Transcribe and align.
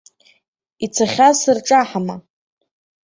Ицахьаз 0.85 1.35
сырҿаҳама? 1.41 2.15